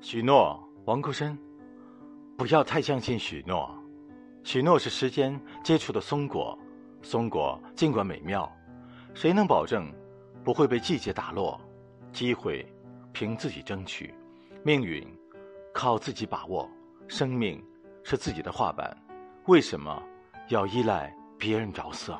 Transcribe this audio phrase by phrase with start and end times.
[0.00, 1.36] 许诺王国生
[2.36, 3.68] 不要太相信许诺。
[4.44, 6.56] 许诺是时间接触的松果
[7.02, 8.50] 松果尽管美妙
[9.12, 9.92] 谁能保证
[10.44, 11.60] 不会被季节打落？
[12.12, 12.66] 机会
[13.12, 14.14] 凭自己争取
[14.64, 15.06] 命运
[15.74, 16.68] 靠自己把握
[17.06, 17.62] 生命
[18.02, 18.96] 是自己的画板
[19.46, 20.02] 为什么
[20.48, 22.18] 要依赖别人着色？